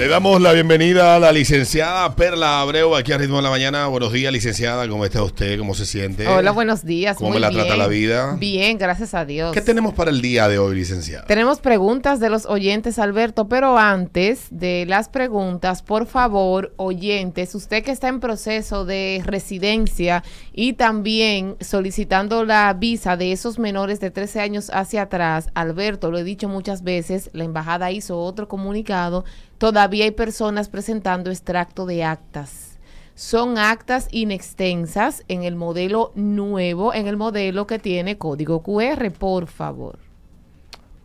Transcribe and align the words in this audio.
Le 0.00 0.08
damos 0.08 0.40
la 0.40 0.54
bienvenida 0.54 1.16
a 1.16 1.18
la 1.18 1.30
licenciada 1.30 2.16
Perla 2.16 2.62
Abreu 2.62 2.96
aquí 2.96 3.12
a 3.12 3.18
Ritmo 3.18 3.36
de 3.36 3.42
la 3.42 3.50
Mañana. 3.50 3.86
Buenos 3.86 4.14
días, 4.14 4.32
licenciada. 4.32 4.88
¿Cómo 4.88 5.04
está 5.04 5.22
usted? 5.22 5.58
¿Cómo 5.58 5.74
se 5.74 5.84
siente? 5.84 6.26
Hola, 6.26 6.52
buenos 6.52 6.86
días. 6.86 7.18
¿Cómo 7.18 7.28
Muy 7.28 7.36
me 7.36 7.40
la 7.42 7.50
bien. 7.50 7.60
trata 7.60 7.76
la 7.76 7.86
vida? 7.86 8.34
Bien, 8.38 8.78
gracias 8.78 9.12
a 9.12 9.26
Dios. 9.26 9.52
¿Qué 9.52 9.60
tenemos 9.60 9.92
para 9.92 10.10
el 10.10 10.22
día 10.22 10.48
de 10.48 10.58
hoy, 10.58 10.74
licenciada? 10.74 11.26
Tenemos 11.26 11.60
preguntas 11.60 12.18
de 12.18 12.30
los 12.30 12.46
oyentes, 12.46 12.98
Alberto, 12.98 13.46
pero 13.46 13.76
antes 13.76 14.46
de 14.48 14.86
las 14.88 15.10
preguntas, 15.10 15.82
por 15.82 16.06
favor, 16.06 16.72
oyentes, 16.78 17.54
usted 17.54 17.84
que 17.84 17.90
está 17.90 18.08
en 18.08 18.20
proceso 18.20 18.86
de 18.86 19.22
residencia 19.26 20.24
y 20.54 20.72
también 20.72 21.56
solicitando 21.60 22.46
la 22.46 22.72
visa 22.72 23.18
de 23.18 23.32
esos 23.32 23.58
menores 23.58 24.00
de 24.00 24.10
13 24.10 24.40
años 24.40 24.70
hacia 24.72 25.02
atrás, 25.02 25.50
Alberto, 25.52 26.10
lo 26.10 26.16
he 26.16 26.24
dicho 26.24 26.48
muchas 26.48 26.82
veces, 26.84 27.28
la 27.34 27.44
embajada 27.44 27.90
hizo 27.90 28.18
otro 28.18 28.48
comunicado, 28.48 29.26
todavía 29.60 30.04
hay 30.06 30.10
personas 30.10 30.68
presentando 30.70 31.30
extracto 31.30 31.84
de 31.84 32.02
actas. 32.02 32.78
Son 33.14 33.58
actas 33.58 34.08
inextensas 34.10 35.22
en 35.28 35.44
el 35.44 35.54
modelo 35.54 36.10
nuevo, 36.14 36.94
en 36.94 37.06
el 37.06 37.18
modelo 37.18 37.66
que 37.66 37.78
tiene 37.78 38.16
código 38.16 38.62
QR, 38.62 39.10
por 39.10 39.46
favor. 39.46 39.98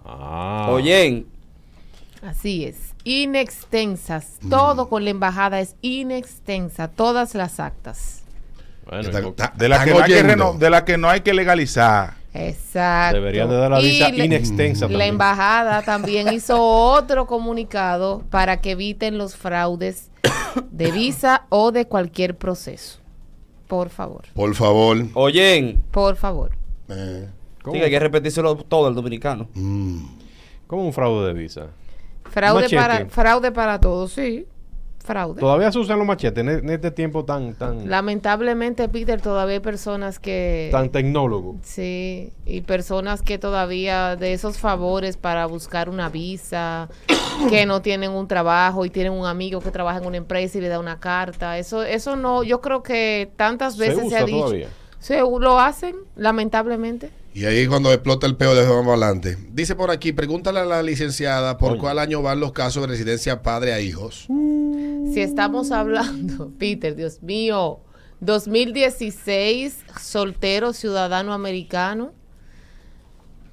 Ah. 0.05 0.67
Oye, 0.71 1.25
Así 2.25 2.63
es, 2.65 2.77
inextensas. 3.03 4.39
Todo 4.49 4.87
con 4.89 5.03
la 5.03 5.11
embajada 5.11 5.59
es 5.59 5.75
inextensa, 5.81 6.87
todas 6.87 7.35
las 7.35 7.59
actas. 7.59 8.21
Bueno, 8.85 9.01
Está- 9.09 9.21
y- 9.21 9.27
está- 9.27 9.53
De 9.55 9.69
la, 9.69 9.75
están 9.75 9.87
que 9.87 9.93
no 9.93 9.99
hay 9.99 10.05
que 10.05 10.13
oyendo. 10.13 10.29
reno- 10.51 10.53
de 10.57 10.69
la 10.71 10.85
que 10.85 10.97
no 10.97 11.09
hay 11.09 11.21
que 11.21 11.33
legalizar. 11.33 12.13
Exacto. 12.35 13.15
deberían 13.17 13.49
de 13.49 13.55
dar 13.55 13.71
la 13.71 13.81
Y 13.81 13.87
visa 13.89 14.09
le- 14.09 14.25
inextensa 14.25 14.87
La 14.87 15.05
embajada 15.05 15.81
también 15.83 16.31
hizo 16.33 16.61
otro 16.61 17.25
comunicado 17.27 18.23
para 18.29 18.59
que 18.61 18.71
eviten 18.71 19.17
los 19.17 19.35
fraudes 19.35 20.11
de 20.71 20.91
visa 20.91 21.45
o 21.49 21.71
de 21.71 21.85
cualquier 21.85 22.35
proceso. 22.37 22.99
Por 23.67 23.89
favor, 23.89 24.25
Por 24.33 24.53
favor. 24.53 24.97
oye, 25.15 25.77
por 25.91 26.15
favor. 26.17 26.51
Eh, 26.89 27.27
¿Cómo, 27.63 27.73
sí, 27.73 27.79
que 27.79 27.85
hay 27.85 27.91
que 27.91 27.99
repetírselo 27.99 28.55
todo 28.57 28.87
al 28.87 28.93
dominicano. 28.95 29.47
mm. 29.55 30.05
cómo 30.67 30.85
un 30.85 30.93
fraude 30.93 31.27
de 31.27 31.33
visa? 31.33 31.67
Fraude 32.29 32.63
Machete. 32.63 32.81
para, 32.81 33.05
fraude 33.07 33.51
para 33.51 33.79
todos, 33.79 34.11
sí. 34.11 34.45
Fraude. 35.05 35.39
Todavía 35.39 35.71
se 35.71 35.79
usan 35.79 35.97
los 35.99 36.07
machetes 36.07 36.41
en, 36.41 36.49
en 36.49 36.69
este 36.69 36.91
tiempo 36.91 37.23
tan 37.23 37.53
tan 37.53 37.89
Lamentablemente, 37.89 38.89
Peter, 38.89 39.21
todavía 39.21 39.55
hay 39.55 39.59
personas 39.61 40.19
que... 40.19 40.69
tan 40.71 40.89
tecnólogo. 40.89 41.57
Sí, 41.63 42.33
y 42.45 42.61
personas 42.61 43.21
que 43.21 43.37
todavía 43.37 44.15
de 44.15 44.33
esos 44.33 44.57
favores 44.57 45.17
para 45.17 45.45
buscar 45.45 45.89
una 45.89 46.09
visa, 46.09 46.89
que 47.49 47.65
no 47.65 47.81
tienen 47.81 48.11
un 48.11 48.27
trabajo 48.27 48.85
y 48.85 48.89
tienen 48.89 49.13
un 49.13 49.25
amigo 49.25 49.61
que 49.61 49.71
trabaja 49.71 49.99
en 49.99 50.05
una 50.05 50.17
empresa 50.17 50.57
y 50.57 50.61
le 50.61 50.67
da 50.67 50.79
una 50.79 50.99
carta. 50.99 51.57
Eso 51.57 51.83
eso 51.83 52.15
no, 52.15 52.43
yo 52.43 52.61
creo 52.61 52.83
que 52.83 53.31
tantas 53.35 53.77
veces 53.77 53.99
se, 53.99 54.05
usa 54.05 54.19
ha 54.19 54.25
dicho. 54.25 54.39
todavía. 54.39 54.67
Se 54.99 55.19
lo 55.19 55.59
hacen, 55.59 55.95
lamentablemente. 56.15 57.11
Y 57.35 57.45
ahí 57.45 57.67
cuando 57.67 57.91
explota 57.91 58.25
el 58.27 58.37
peo 58.37 58.55
de 58.55 58.65
vamos 58.65 58.87
adelante. 58.87 59.37
Dice 59.51 59.75
por 59.75 59.91
aquí, 59.91 60.13
pregúntale 60.13 60.61
a 60.61 60.65
la 60.65 60.81
licenciada 60.81 61.57
por 61.57 61.73
Oye. 61.73 61.81
cuál 61.81 61.99
año 61.99 62.21
van 62.21 62.39
los 62.39 62.53
casos 62.53 62.81
de 62.81 62.87
residencia 62.87 63.43
padre 63.43 63.73
a 63.73 63.81
hijos. 63.81 64.25
Si 65.11 65.21
estamos 65.21 65.71
hablando, 65.71 66.51
Peter, 66.57 66.95
Dios 66.95 67.21
mío, 67.21 67.79
2016, 68.21 69.85
soltero, 69.99 70.73
ciudadano 70.73 71.33
americano. 71.33 72.11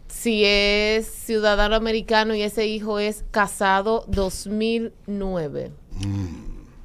Si 0.08 0.44
es 0.44 1.06
ciudadano 1.06 1.74
americano 1.74 2.34
y 2.34 2.42
ese 2.42 2.66
hijo 2.66 2.98
es 2.98 3.24
casado, 3.30 4.04
2009. 4.08 5.72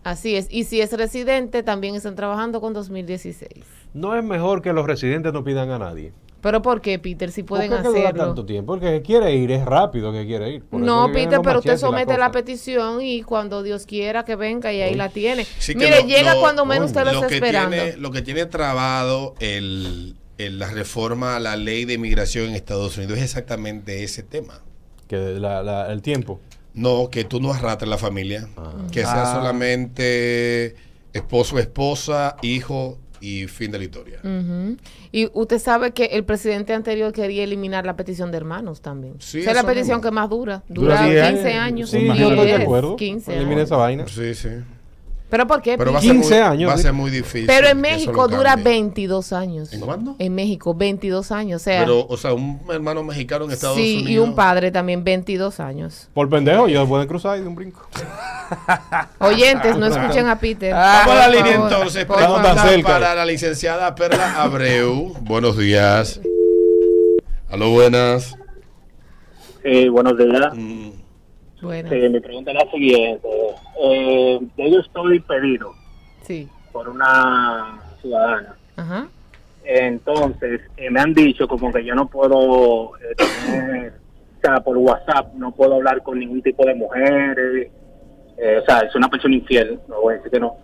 Así 0.03 0.35
es. 0.35 0.47
Y 0.49 0.63
si 0.63 0.79
es 0.79 0.93
residente, 0.93 1.63
también 1.63 1.95
están 1.95 2.15
trabajando 2.15 2.61
con 2.61 2.73
2016. 2.73 3.65
No 3.93 4.15
es 4.15 4.23
mejor 4.23 4.61
que 4.61 4.71
los 4.71 4.85
residentes 4.85 5.33
no 5.33 5.43
pidan 5.43 5.69
a 5.71 5.79
nadie. 5.79 6.13
¿Pero 6.41 6.61
por 6.61 6.81
qué, 6.81 6.99
Peter? 6.99 7.31
Si 7.31 7.41
pueden 7.43 7.69
¿Por 7.69 7.77
qué 7.77 7.83
que 7.83 7.87
dura 7.89 8.01
hacerlo. 8.09 8.25
tanto 8.25 8.45
tiempo? 8.45 8.73
Porque 8.73 8.91
que 8.93 9.01
quiere 9.01 9.33
ir, 9.35 9.51
es 9.51 9.65
rápido 9.65 10.11
que 10.13 10.25
quiere 10.25 10.49
ir. 10.53 10.63
Por 10.63 10.79
No, 10.79 11.11
Peter, 11.11 11.39
pero 11.43 11.59
usted 11.59 11.77
somete 11.77 12.13
la 12.13 12.27
cosa. 12.27 12.31
petición 12.31 13.01
y 13.01 13.23
cuando 13.23 13.63
Dios 13.63 13.85
quiera 13.85 14.23
que 14.23 14.35
venga 14.35 14.71
y 14.71 14.81
ahí 14.81 14.93
la 14.93 15.09
tiene. 15.09 15.45
Sí 15.59 15.73
Mire, 15.75 16.01
lo- 16.03 16.07
llega 16.07 16.35
lo- 16.35 16.41
cuando 16.41 16.65
menos 16.65 16.87
usted 16.91 17.01
lo 17.05 17.11
lo 17.11 17.17
está 17.17 17.27
que 17.27 17.35
esperando. 17.35 17.75
Tiene, 17.75 17.97
lo 17.97 18.11
que 18.11 18.21
tiene 18.21 18.45
trabado 18.45 19.33
el, 19.39 20.15
el- 20.37 20.59
la 20.59 20.69
reforma 20.69 21.35
a 21.35 21.39
la 21.39 21.55
ley 21.55 21.85
de 21.85 21.93
inmigración 21.93 22.45
en 22.49 22.53
Estados 22.55 22.95
Unidos 22.97 23.17
es 23.17 23.23
exactamente 23.23 24.03
ese 24.03 24.21
tema. 24.23 24.61
Que 25.07 25.17
la- 25.17 25.63
la- 25.63 25.91
el 25.91 26.01
tiempo. 26.03 26.39
No, 26.75 27.09
que 27.09 27.23
tú 27.23 27.41
no 27.41 27.51
arrastres 27.51 27.89
la 27.89 27.97
familia. 27.97 28.47
Ah. 28.57 28.73
Que 28.91 29.01
sea 29.01 29.23
Ah. 29.23 29.33
solamente 29.35 30.75
esposo, 31.13 31.57
esposa, 31.57 32.35
hijo 32.43 32.99
y 33.21 33.47
fin 33.47 33.71
de 33.71 33.77
la 33.79 33.83
historia. 33.85 34.19
Ujú. 34.23 34.77
Y 35.11 35.29
usted 35.33 35.59
sabe 35.59 35.91
que 35.91 36.05
el 36.05 36.23
presidente 36.25 36.73
anterior 36.73 37.11
quería 37.13 37.43
eliminar 37.43 37.85
la 37.85 37.95
petición 37.95 38.31
de 38.31 38.37
hermanos 38.37 38.81
también. 38.81 39.15
Sí, 39.19 39.39
Esa 39.39 39.51
es 39.51 39.55
la 39.57 39.63
petición 39.63 39.97
mismo. 39.97 40.01
que 40.09 40.11
más 40.11 40.29
dura. 40.29 40.63
Dura 40.69 41.01
Dura 41.03 41.05
10 41.09 41.31
15 41.33 41.53
años. 41.53 41.89
Sí, 41.89 41.97
Imagínate. 41.97 42.19
yo 42.21 42.29
estoy 42.29 42.45
de 42.47 42.51
10, 42.57 42.61
acuerdo. 42.67 42.95
15 42.95 43.31
Elimine 43.35 43.55
años. 43.55 43.65
esa 43.67 43.75
vaina. 43.77 44.07
Sí, 44.07 44.33
sí. 44.33 44.49
¿Pero 45.29 45.45
por 45.45 45.61
qué? 45.61 45.77
Pero 45.77 45.91
va 45.91 45.99
a 45.99 46.01
Peter? 46.01 46.15
ser, 46.15 46.21
15 46.21 46.35
muy, 46.35 46.43
años, 46.43 46.69
va 46.69 46.73
a 46.73 46.77
sí. 46.77 46.83
ser 46.83 46.93
muy 46.93 47.11
difícil. 47.11 47.47
Pero 47.47 47.67
en 47.67 47.81
México 47.81 48.27
dura 48.29 48.51
cambie. 48.51 48.63
22 48.75 49.33
años. 49.33 49.73
¿En 49.73 49.81
cuándo? 49.81 50.15
En 50.19 50.33
México, 50.33 50.73
22 50.73 51.31
años. 51.31 51.61
O 51.61 51.63
sea, 51.63 51.81
Pero, 51.81 52.07
o 52.07 52.15
sea, 52.15 52.33
un 52.33 52.61
hermano 52.69 53.03
mexicano 53.03 53.45
en 53.45 53.51
Estados 53.51 53.75
sí, 53.75 53.95
Unidos. 53.95 54.09
y 54.11 54.17
un 54.19 54.35
padre 54.35 54.71
también, 54.71 55.03
22 55.03 55.59
años. 55.59 56.07
Por 56.13 56.29
pendejo, 56.29 56.67
ellos 56.67 56.87
pueden 56.87 57.07
cruzar 57.07 57.37
y 57.37 57.41
de 57.41 57.47
un 57.47 57.55
brinco. 57.55 57.87
Oyentes, 59.19 59.77
no 59.77 59.85
escuchen 59.87 60.27
a 60.27 60.39
Peter. 60.39 60.73
Vamos 60.73 61.13
a 61.13 61.19
la 61.19 61.27
línea 61.27 61.53
favor, 61.53 61.71
entonces. 61.73 62.05
Pregunta 62.05 62.55
para 62.83 63.15
la 63.15 63.25
licenciada 63.25 63.93
Perla 63.95 64.41
Abreu. 64.41 65.13
Buenos 65.21 65.57
días. 65.57 66.21
Aló, 67.49 67.71
buenas. 67.71 68.35
Sí, 69.63 69.89
buenos 69.89 70.17
días. 70.17 70.53
Mm, 70.53 70.89
Bueno, 71.61 71.89
Sí, 71.89 71.95
mi 72.09 72.19
pregunta 72.19 72.51
es 72.51 72.57
la 72.65 72.71
siguiente. 72.71 73.27
Eh, 73.81 74.39
yo 74.57 74.79
estoy 74.79 75.19
pedido 75.21 75.73
sí. 76.21 76.47
por 76.71 76.87
una 76.87 77.79
ciudadana. 78.01 78.55
Ajá. 78.75 79.07
Entonces, 79.63 80.61
eh, 80.77 80.89
me 80.89 81.01
han 81.01 81.13
dicho 81.13 81.47
como 81.47 81.73
que 81.73 81.83
yo 81.83 81.93
no 81.93 82.07
puedo 82.07 82.97
eh, 82.97 83.15
tener, 83.17 83.93
o 84.37 84.41
sea, 84.41 84.61
por 84.61 84.77
WhatsApp 84.77 85.33
no 85.33 85.51
puedo 85.51 85.75
hablar 85.75 86.01
con 86.03 86.19
ningún 86.19 86.41
tipo 86.41 86.65
de 86.65 86.73
mujeres. 86.75 87.69
Eh, 88.37 88.59
o 88.61 88.65
sea, 88.65 88.79
es 88.79 88.95
una 88.95 89.09
persona 89.09 89.35
infiel, 89.35 89.79
no 89.89 90.01
voy 90.01 90.13
a 90.13 90.17
decir 90.17 90.31
que 90.31 90.39
no. 90.39 90.55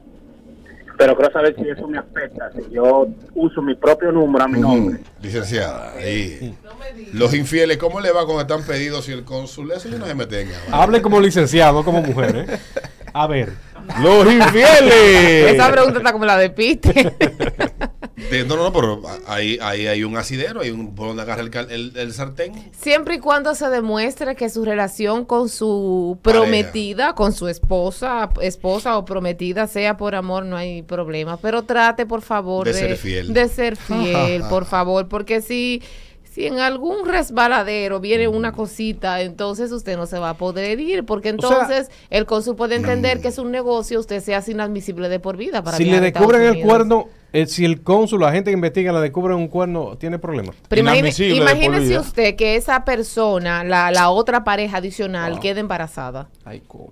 Pero 0.97 1.15
quiero 1.15 1.33
saber 1.33 1.55
si 1.55 1.67
eso 1.69 1.87
me 1.87 1.97
afecta, 1.97 2.51
si 2.51 2.71
yo 2.71 3.07
uso 3.33 3.61
mi 3.61 3.75
propio 3.75 4.11
número 4.11 4.45
a 4.45 4.47
mi 4.47 4.59
nombre. 4.59 4.99
mm, 4.99 5.23
licenciada, 5.23 5.93
ahí. 5.93 6.55
Los 7.13 7.33
infieles, 7.33 7.77
¿cómo 7.77 7.99
le 7.99 8.11
va 8.11 8.25
cuando 8.25 8.41
están 8.41 8.63
pedidos 8.63 9.05
si 9.05 9.11
el 9.11 9.23
cónsul? 9.23 9.71
Eso 9.71 9.89
yo 9.89 9.97
no 9.97 10.05
se 10.05 10.15
me 10.15 10.25
tenga. 10.25 10.55
Hable 10.71 11.01
como 11.01 11.19
licenciado, 11.19 11.73
no 11.73 11.83
como 11.83 12.01
mujer, 12.01 12.45
¿eh? 12.47 12.59
A 13.13 13.27
ver. 13.27 13.53
¡Los 14.01 14.31
infieles! 14.31 15.53
Esa 15.53 15.71
pregunta 15.71 15.97
está 15.97 16.11
como 16.13 16.25
la 16.25 16.37
de 16.37 16.49
Peter. 16.49 17.13
De- 18.33 18.45
no, 18.45 18.55
no, 18.55 18.63
no, 18.63 18.73
pero 18.73 19.01
ahí, 19.27 19.57
ahí 19.61 19.88
hay 19.88 20.03
un 20.03 20.17
asidero, 20.17 20.61
hay 20.61 20.71
un 20.71 20.95
por 20.95 21.07
donde 21.07 21.21
agarra 21.21 21.41
el, 21.41 21.51
el, 21.71 21.94
el 21.95 22.13
sartén. 22.13 22.53
Siempre 22.79 23.16
y 23.16 23.19
cuando 23.19 23.53
se 23.55 23.69
demuestre 23.69 24.35
que 24.35 24.49
su 24.49 24.66
relación 24.66 25.25
con 25.25 25.49
su 25.49 26.17
Pareja. 26.21 26.41
prometida, 26.44 27.13
con 27.16 27.31
su 27.33 27.47
esposa, 27.47 28.29
esposa 28.41 28.97
o 28.97 29.05
prometida, 29.05 29.67
sea 29.67 29.97
por 29.97 30.16
amor, 30.16 30.45
no 30.45 30.57
hay 30.57 30.81
problema. 30.81 31.38
Pero 31.38 31.63
trate, 31.63 32.05
por 32.05 32.21
favor, 32.21 32.66
De 32.67 32.73
ser 32.73 32.97
fiel. 32.97 33.33
de 33.33 33.47
ser 33.47 33.75
fiel, 33.75 34.44
por 34.50 34.65
favor, 34.65 35.07
porque 35.07 35.41
si, 35.41 35.81
si 36.23 36.47
en 36.47 36.59
algún 36.59 37.07
resbaladero 37.07 38.00
viene 38.00 38.27
una 38.27 38.51
cosita, 38.53 39.21
entonces 39.21 39.71
usted 39.71 39.95
no 39.95 40.05
se 40.07 40.17
va 40.17 40.31
a 40.31 40.38
poder 40.38 40.79
ir, 40.79 41.05
porque 41.05 41.29
sea, 41.29 41.35
entonces 41.35 41.91
el 42.09 42.25
cónsul 42.25 42.55
puede 42.55 42.75
entender 42.75 43.21
que 43.21 43.27
es 43.27 43.38
un 43.38 43.51
negocio, 43.51 44.00
usted 44.00 44.21
se 44.24 44.33
hace 44.33 44.51
inadmisible 44.51 45.09
de 45.09 45.19
por 45.19 45.38
vida. 45.38 45.63
Para 45.63 45.77
Si 45.77 45.85
le 45.85 46.00
descubren 46.00 46.41
el 46.41 46.62
cuerno, 46.63 47.07
eh, 47.33 47.45
si 47.47 47.65
el 47.65 47.81
cónsul, 47.81 48.21
la 48.21 48.31
gente 48.31 48.51
que 48.51 48.56
investiga, 48.56 48.94
le 48.94 49.00
descubren 49.01 49.35
un 49.38 49.47
cuerno, 49.47 49.97
tiene 49.97 50.19
problemas. 50.19 50.56
Pero 50.69 50.81
imagine- 50.83 51.35
imagínese 51.35 52.00
usted 52.00 52.35
que 52.35 52.56
esa 52.56 52.85
persona, 52.85 53.63
la, 53.63 53.91
la 53.91 54.09
otra 54.12 54.44
pareja 54.44 54.77
adicional, 54.77 55.39
quede 55.39 55.59
embarazada. 55.59 56.30
Ay, 56.45 56.62
coño. 56.68 56.91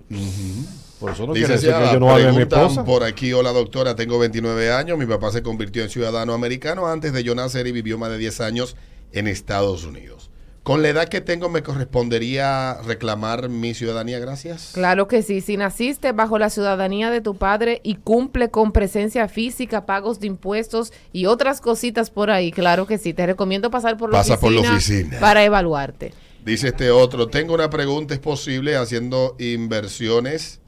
Por 0.99 1.11
eso 1.11 1.25
no 1.27 1.33
quiere 1.33 1.47
decir 1.53 1.69
Licenciada, 1.69 1.88
que 1.89 1.93
yo 1.93 1.99
no 1.99 2.11
hable 2.11 2.31
mi 2.31 2.41
esposa. 2.41 2.83
por 2.83 3.03
aquí, 3.03 3.31
hola 3.33 3.51
doctora, 3.51 3.95
tengo 3.95 4.17
29 4.19 4.71
años, 4.71 4.97
mi 4.97 5.05
papá 5.05 5.31
se 5.31 5.41
convirtió 5.43 5.83
en 5.83 5.89
ciudadano 5.89 6.33
americano 6.33 6.88
antes 6.88 7.13
de 7.13 7.23
yo 7.23 7.33
nacer 7.35 7.67
y 7.67 7.71
vivió 7.71 7.97
más 7.99 8.09
de 8.11 8.17
10 8.17 8.41
años 8.41 8.75
en 9.11 9.27
Estados 9.27 9.85
Unidos. 9.85 10.30
Con 10.63 10.83
la 10.83 10.89
edad 10.89 11.09
que 11.09 11.21
tengo, 11.21 11.49
¿me 11.49 11.63
correspondería 11.63 12.77
reclamar 12.85 13.49
mi 13.49 13.73
ciudadanía? 13.73 14.19
Gracias. 14.19 14.71
Claro 14.73 15.07
que 15.07 15.23
sí, 15.23 15.41
si 15.41 15.57
naciste 15.57 16.11
bajo 16.11 16.37
la 16.37 16.51
ciudadanía 16.51 17.09
de 17.09 17.19
tu 17.19 17.35
padre 17.35 17.81
y 17.83 17.95
cumple 17.95 18.51
con 18.51 18.71
presencia 18.71 19.27
física, 19.27 19.87
pagos 19.87 20.19
de 20.19 20.27
impuestos 20.27 20.93
y 21.11 21.25
otras 21.25 21.61
cositas 21.61 22.11
por 22.11 22.29
ahí, 22.29 22.51
claro 22.51 22.85
que 22.85 22.99
sí, 22.99 23.11
te 23.13 23.25
recomiendo 23.25 23.71
pasar 23.71 23.97
por 23.97 24.11
la, 24.11 24.19
Pasa 24.19 24.39
por 24.39 24.53
oficina, 24.53 24.69
la 24.71 24.77
oficina. 24.77 25.19
para 25.19 25.43
evaluarte. 25.43 26.13
Dice 26.45 26.67
este 26.67 26.91
otro, 26.91 27.27
tengo 27.27 27.55
una 27.55 27.71
pregunta, 27.71 28.13
¿es 28.13 28.19
posible 28.19 28.75
haciendo 28.75 29.35
inversiones 29.39 30.61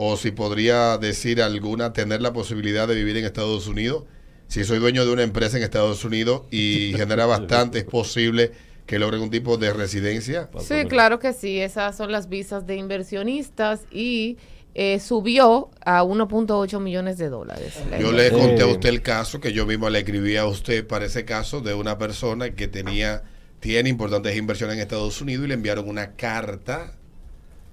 o 0.00 0.16
si 0.16 0.30
podría 0.30 0.96
decir 0.96 1.42
alguna, 1.42 1.92
tener 1.92 2.22
la 2.22 2.32
posibilidad 2.32 2.86
de 2.86 2.94
vivir 2.94 3.16
en 3.16 3.24
Estados 3.24 3.66
Unidos. 3.66 4.04
Si 4.46 4.62
soy 4.62 4.78
dueño 4.78 5.04
de 5.04 5.12
una 5.12 5.24
empresa 5.24 5.56
en 5.56 5.64
Estados 5.64 6.04
Unidos 6.04 6.42
y 6.52 6.92
genera 6.96 7.26
bastante, 7.26 7.78
es 7.78 7.84
posible 7.84 8.52
que 8.88 8.98
logren 8.98 9.20
un 9.20 9.28
tipo 9.28 9.58
de 9.58 9.70
residencia. 9.74 10.48
Sí, 10.60 10.86
claro 10.86 11.18
que 11.18 11.34
sí. 11.34 11.60
Esas 11.60 11.94
son 11.94 12.10
las 12.10 12.30
visas 12.30 12.66
de 12.66 12.76
inversionistas 12.76 13.82
y 13.90 14.38
eh, 14.72 14.98
subió 14.98 15.70
a 15.84 16.02
1.8 16.02 16.80
millones 16.80 17.18
de 17.18 17.28
dólares. 17.28 17.74
la 17.90 18.00
Yo 18.00 18.12
le 18.12 18.30
conté 18.30 18.62
a 18.62 18.66
usted 18.66 18.88
el 18.88 19.02
caso 19.02 19.40
que 19.40 19.52
yo 19.52 19.66
mismo 19.66 19.90
le 19.90 19.98
escribí 19.98 20.38
a 20.38 20.46
usted 20.46 20.86
para 20.86 21.04
ese 21.04 21.26
caso 21.26 21.60
de 21.60 21.74
una 21.74 21.98
persona 21.98 22.54
que 22.54 22.66
tenía 22.66 23.24
tiene 23.60 23.90
importantes 23.90 24.34
inversiones 24.38 24.76
en 24.76 24.80
Estados 24.80 25.20
Unidos 25.20 25.44
y 25.44 25.48
le 25.48 25.54
enviaron 25.54 25.86
una 25.86 26.12
carta 26.12 26.92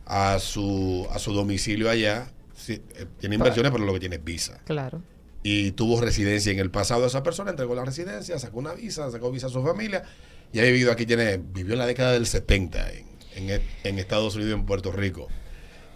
a 0.06 0.38
su 0.39 1.07
a 1.12 1.19
su 1.19 1.31
domicilio 1.31 1.89
allá. 1.89 2.33
Sí, 2.57 2.81
eh, 2.95 3.06
tiene 3.21 3.35
inversiones, 3.35 3.71
pero 3.71 3.85
lo 3.85 3.94
que 3.94 4.01
tiene 4.01 4.17
es 4.17 4.23
visa. 4.25 4.59
Claro. 4.65 5.01
Y 5.44 5.71
tuvo 5.71 6.01
residencia 6.01 6.51
en 6.51 6.59
el 6.59 6.71
pasado. 6.71 7.06
Esa 7.06 7.23
persona 7.23 7.51
entregó 7.51 7.73
la 7.73 7.85
residencia, 7.85 8.38
sacó 8.38 8.59
una 8.59 8.73
visa, 8.73 9.09
sacó 9.12 9.31
visa 9.31 9.47
a 9.47 9.50
su 9.50 9.63
familia 9.63 10.03
y 10.55 10.59
ha 10.59 10.63
vivido 10.63 10.91
aquí. 10.91 11.05
Tiene, 11.05 11.37
vivió 11.37 11.73
en 11.73 11.79
la 11.79 11.85
década 11.85 12.13
del 12.13 12.25
70 12.25 12.89
en, 13.35 13.49
en, 13.49 13.61
en 13.83 13.99
Estados 13.99 14.35
Unidos 14.35 14.51
y 14.51 14.59
en 14.59 14.65
Puerto 14.65 14.91
Rico. 14.91 15.27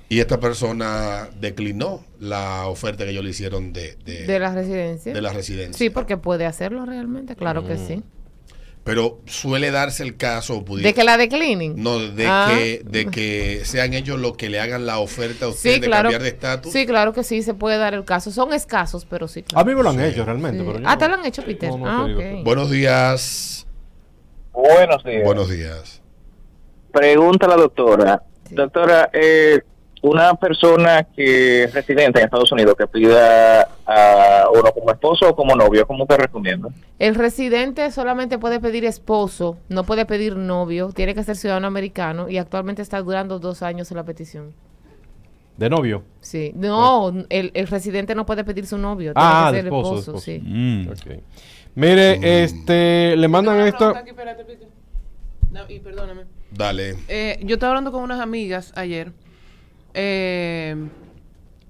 Y 0.10 0.20
esta 0.20 0.40
persona 0.40 1.30
declinó 1.40 2.04
la 2.20 2.66
oferta 2.66 3.06
que 3.06 3.12
ellos 3.12 3.24
le 3.24 3.30
hicieron 3.30 3.74
de, 3.74 3.96
de, 4.06 4.26
De 4.26 4.40
la 4.40 4.54
residencia. 4.54 5.14
de 5.14 5.22
la 5.22 5.32
residencia. 5.32 5.78
Sí, 5.78 5.90
porque 5.92 6.18
puede 6.18 6.46
hacerlo 6.48 6.86
realmente, 6.86 7.36
claro 7.36 7.66
que 7.66 7.78
sí. 7.78 8.02
Pero 8.84 9.22
suele 9.28 9.70
darse 9.70 10.02
el 10.02 10.18
caso, 10.18 10.66
pudi- 10.66 10.82
¿De 10.82 10.94
que 10.96 11.04
la 11.04 11.16
declinen? 11.18 11.76
no, 11.78 12.00
de, 12.00 12.26
Ah. 12.28 12.48
que, 12.50 12.82
de 12.86 13.06
que 13.06 13.62
sean 13.66 13.94
ellos 13.94 14.20
los 14.20 14.36
que 14.36 14.50
le 14.50 14.60
hagan 14.60 14.88
la 14.88 14.98
oferta 14.98 15.46
a 15.46 15.50
usted 15.50 15.74
Sí, 15.76 15.80
de 15.80 15.86
claro. 15.88 16.04
cambiar 16.10 16.24
de 16.24 16.30
estatus. 16.30 16.74
Sí, 16.74 16.88
claro 16.88 17.14
que 17.14 17.24
sí, 17.24 17.44
se 17.44 17.54
puede 17.54 17.78
dar 17.78 17.94
el 17.94 18.04
caso. 18.04 18.32
Son 18.32 18.52
escasos, 18.52 19.06
pero 19.06 19.28
sí. 19.28 19.42
A 19.42 19.44
Claro. 19.44 19.66
mí 19.68 19.76
me 19.76 19.84
lo 19.84 19.90
han 19.92 19.98
Sí. 19.98 20.04
hecho 20.06 20.26
realmente. 20.26 20.60
Sí. 20.60 20.66
Pero 20.66 20.80
yo 20.80 20.88
Ah, 20.88 20.94
no- 20.94 20.98
¿te 20.98 21.08
lo 21.08 21.14
han 21.16 21.26
hecho, 21.26 21.44
Peter? 21.46 21.70
No, 21.70 21.78
no 21.78 21.86
ah, 21.88 22.02
te 22.04 22.08
digo, 22.10 22.20
ok. 22.20 22.26
pero- 22.26 22.44
Buenos 22.46 22.72
días. 22.72 23.68
Buenos 24.54 25.04
días. 25.04 25.24
Buenos 25.24 25.50
días. 25.50 26.02
Pregunta 26.92 27.46
a 27.46 27.50
la 27.50 27.56
doctora. 27.56 28.24
Sí. 28.48 28.56
Doctora, 28.56 29.10
eh, 29.14 29.62
una 30.02 30.34
persona 30.36 31.04
que 31.04 31.64
es 31.66 31.74
residente 31.74 32.20
en 32.20 32.26
Estados 32.26 32.52
Unidos 32.52 32.76
que 32.78 32.88
pida 32.88 33.64
a 33.86 34.46
uno 34.52 34.72
como 34.72 34.92
esposo 34.92 35.30
o 35.30 35.36
como 35.36 35.56
novio, 35.56 35.86
¿cómo 35.86 36.06
te 36.06 36.18
recomienda? 36.18 36.70
El 36.98 37.16
residente 37.16 37.92
solamente 37.92 38.40
puede 38.40 38.60
pedir 38.60 38.86
esposo, 38.86 39.58
no 39.68 39.84
puede 39.84 40.06
pedir 40.06 40.36
novio, 40.36 40.92
tiene 40.94 41.14
que 41.14 41.24
ser 41.24 41.36
ciudadano 41.36 41.68
americano 41.68 42.30
y 42.30 42.38
actualmente 42.38 42.82
está 42.82 43.02
durando 43.02 43.40
dos 43.40 43.62
años 43.62 43.92
en 43.92 43.98
la 43.98 44.04
petición. 44.04 44.54
De 45.58 45.70
novio. 45.70 46.04
Sí, 46.22 46.54
no, 46.56 47.10
el, 47.30 47.52
el 47.54 47.68
residente 47.68 48.16
no 48.16 48.26
puede 48.26 48.46
pedir 48.46 48.66
su 48.66 48.78
novio, 48.78 49.14
tiene 49.14 49.30
Ah, 49.30 49.50
que 49.52 49.58
de 49.58 49.62
ser 49.64 49.68
esposo, 49.68 50.00
esposo, 50.00 50.12
de 50.14 50.18
esposo. 50.18 50.26
sí. 50.26 50.42
Mm. 50.42 50.90
Ok. 50.90 51.24
Mire, 51.76 52.44
este, 52.44 53.16
le 53.16 53.28
mandan 53.28 53.60
esto. 53.62 53.90
aquí, 53.90 54.10
espérate, 54.10 54.46
y 55.70 55.80
perdóname. 55.80 56.24
Dale. 56.52 56.96
Eh, 57.08 57.40
yo 57.44 57.56
estaba 57.56 57.72
hablando 57.72 57.92
con 57.92 58.02
unas 58.04 58.20
amigas 58.20 58.72
ayer 58.76 59.12
eh, 59.94 60.76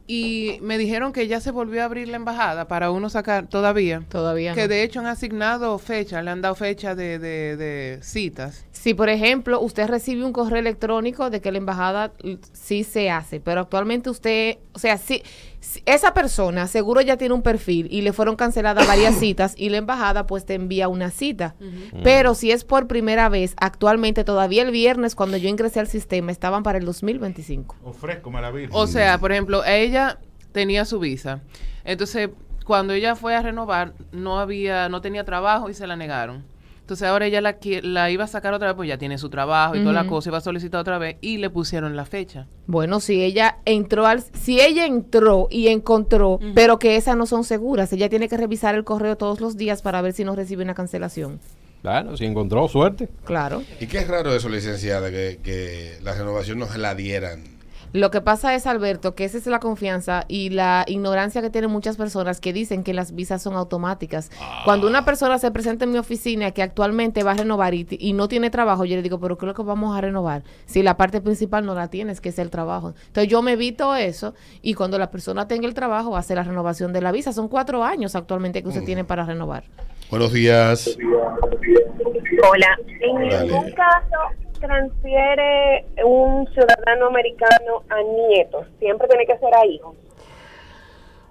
y 0.08 0.58
me 0.62 0.78
dijeron 0.78 1.12
que 1.14 1.28
ya 1.28 1.40
se 1.42 1.52
volvió 1.52 1.82
a 1.82 1.86
abrir 1.86 2.08
la 2.08 2.16
embajada 2.16 2.68
para 2.68 2.92
uno 2.92 3.10
sacar 3.10 3.48
todavía. 3.48 4.04
Todavía 4.10 4.54
Que 4.54 4.62
no. 4.64 4.68
de 4.70 4.84
hecho 4.84 5.00
han 5.02 5.06
asignado 5.06 5.78
fecha, 5.80 6.22
le 6.22 6.32
han 6.32 6.42
dado 6.42 6.56
fecha 6.56 6.96
de, 6.96 7.20
de, 7.20 7.58
de 7.58 8.00
citas. 8.02 8.66
Si, 8.80 8.94
por 8.94 9.10
ejemplo, 9.10 9.60
usted 9.60 9.90
recibe 9.90 10.24
un 10.24 10.32
correo 10.32 10.58
electrónico 10.58 11.30
de 11.30 11.42
que 11.42 11.52
la 11.52 11.58
embajada 11.58 12.14
sí 12.54 12.86
se 12.86 13.12
hace, 13.12 13.42
pero 13.42 13.60
actualmente 13.60 14.10
usted, 14.10 14.60
o 14.72 14.80
sea, 14.80 14.98
si, 14.98 15.22
si 15.60 15.84
esa 15.86 16.14
persona 16.14 16.66
seguro 16.66 17.02
ya 17.02 17.18
tiene 17.18 17.34
un 17.34 17.42
perfil 17.42 17.90
y 17.92 18.04
le 18.04 18.14
fueron 18.14 18.38
canceladas 18.38 18.88
varias 18.88 19.16
citas 19.20 19.54
y 19.58 19.68
la 19.68 19.80
embajada 19.80 20.26
pues 20.28 20.46
te 20.46 20.54
envía 20.54 20.88
una 20.88 21.12
cita. 21.12 21.56
Pero 22.06 22.36
si 22.36 22.52
es 22.52 22.64
por 22.64 22.88
primera 22.88 23.28
vez, 23.28 23.54
actualmente 23.60 24.24
todavía 24.24 24.62
el 24.62 24.72
viernes 24.72 25.14
cuando 25.14 25.36
yo 25.36 25.50
ingresé 25.50 25.82
al 25.82 25.88
sistema 25.88 26.32
estaban 26.32 26.64
para 26.64 26.78
el 26.78 26.86
2025. 26.86 27.76
Ofrezco 27.84 28.32
la 28.32 28.50
Virgen. 28.50 28.72
O 28.72 28.88
sea, 28.88 29.18
por 29.18 29.34
ejemplo, 29.34 29.66
ella 29.66 30.20
tenía 30.54 30.86
su 30.86 31.00
visa. 31.00 31.42
Entonces, 31.84 32.30
cuando 32.64 32.94
ella 32.94 33.18
fue 33.18 33.36
a 33.36 33.42
renovar, 33.42 33.94
no 34.14 34.40
había, 34.40 34.88
no 34.88 35.02
tenía 35.02 35.26
trabajo 35.26 35.70
y 35.70 35.74
se 35.74 35.86
la 35.86 35.98
negaron. 35.98 36.46
Entonces 36.90 37.08
ahora 37.08 37.28
ella 37.28 37.40
la, 37.40 37.56
la 37.84 38.10
iba 38.10 38.24
a 38.24 38.28
sacar 38.28 38.52
otra 38.52 38.70
vez, 38.70 38.76
pues 38.76 38.90
ya 38.90 38.98
tiene 38.98 39.20
su 39.20 39.30
trabajo 39.30 39.76
y 39.76 39.82
toda 39.82 39.94
la 39.94 40.08
cosa, 40.08 40.30
iba 40.30 40.40
a 40.40 40.42
solicitar 40.42 40.82
otra 40.82 40.98
vez 40.98 41.18
y 41.22 41.38
le 41.38 41.52
pusieron 41.52 41.96
la 41.96 42.04
fecha. 42.04 42.48
Bueno, 42.66 43.00
si 43.00 43.22
ella 43.22 43.60
entró 43.66 44.08
al, 44.08 44.24
si 44.24 44.60
ella 44.60 44.88
entró 44.88 45.48
y 45.52 45.68
encontró, 45.68 46.40
pero 46.56 46.80
que 46.80 46.96
esas 46.96 47.16
no 47.16 47.28
son 47.28 47.44
seguras, 47.44 47.94
ella 47.94 48.10
tiene 48.10 48.28
que 48.28 48.38
revisar 48.38 48.74
el 48.74 48.86
correo 48.86 49.18
todos 49.18 49.40
los 49.40 49.56
días 49.56 49.84
para 49.84 50.02
ver 50.02 50.14
si 50.14 50.24
no 50.24 50.36
recibe 50.36 50.64
una 50.64 50.74
cancelación. 50.74 51.40
Claro, 51.84 52.18
si 52.18 52.26
encontró 52.26 52.68
suerte. 52.68 53.08
Claro. 53.24 53.62
¿Y 53.80 53.86
qué 53.86 54.00
es 54.00 54.08
raro 54.08 54.34
eso, 54.34 54.50
licenciada, 54.50 55.12
que, 55.12 55.40
que 55.44 56.00
la 56.02 56.16
renovación 56.16 56.58
no 56.58 56.66
se 56.66 56.80
la 56.80 56.96
dieran? 56.96 57.59
Lo 57.92 58.12
que 58.12 58.22
pasa 58.22 58.54
es, 58.54 58.68
Alberto, 58.68 59.16
que 59.16 59.26
esa 59.26 59.38
es 59.38 59.48
la 59.48 59.60
confianza 59.60 60.26
y 60.28 60.50
la 60.50 60.86
ignorancia 60.88 61.42
que 61.42 61.50
tienen 61.50 61.72
muchas 61.72 61.98
personas 61.98 62.40
que 62.40 62.54
dicen 62.54 62.84
que 62.84 62.94
las 62.94 63.16
visas 63.16 63.42
son 63.42 63.56
automáticas. 63.56 64.30
Cuando 64.64 64.88
una 64.88 65.06
persona 65.06 65.40
se 65.40 65.50
presenta 65.50 65.86
en 65.86 65.92
mi 65.92 65.98
oficina 65.98 66.52
que 66.52 66.62
actualmente 66.62 67.24
va 67.24 67.32
a 67.32 67.36
renovar 67.36 67.74
y, 67.74 67.88
y 67.90 68.14
no 68.14 68.28
tiene 68.28 68.52
trabajo, 68.52 68.86
yo 68.86 68.96
le 68.96 69.02
digo, 69.02 69.20
pero 69.20 69.38
¿qué 69.38 69.46
es 69.46 69.48
lo 69.48 69.54
que 69.56 69.64
vamos 69.64 69.98
a 69.98 70.02
renovar? 70.02 70.44
Si 70.68 70.84
la 70.84 70.98
parte 70.98 71.20
principal 71.20 71.66
no 71.66 71.74
la 71.74 71.88
tienes, 71.88 72.22
que 72.22 72.30
es 72.30 72.38
el 72.38 72.52
trabajo. 72.52 72.94
Entonces 73.08 73.28
yo 73.32 73.42
me 73.42 73.54
evito 73.54 73.96
eso 73.96 74.36
y 74.62 74.76
cuando 74.76 75.00
la 75.00 75.10
persona 75.10 75.48
tenga 75.48 75.68
el 75.68 75.74
trabajo 75.74 76.16
hace 76.16 76.36
la 76.36 76.44
renovación 76.44 76.94
de 76.94 77.02
la 77.02 77.12
visa. 77.12 77.34
Son 77.34 77.48
cuatro 77.48 77.84
años 77.84 78.16
actualmente 78.16 78.62
que 78.62 78.68
usted 78.68 78.84
tiene 78.84 79.04
para 79.04 79.26
renovar. 79.26 79.64
Buenos 80.12 80.32
días. 80.32 80.96
Hola. 82.52 82.78
En 83.02 83.30
Dale. 83.30 83.52
ningún 83.52 83.72
caso 83.72 84.49
transfiere 84.60 85.86
un 86.04 86.48
ciudadano 86.54 87.08
americano 87.08 87.84
a 87.90 88.02
nietos. 88.02 88.68
Siempre 88.80 89.08
tiene 89.08 89.26
que 89.26 89.38
ser 89.38 89.56
a 89.56 89.66
hijos. 89.66 89.96